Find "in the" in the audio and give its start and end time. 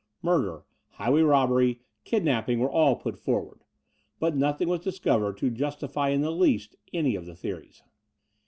6.09-6.31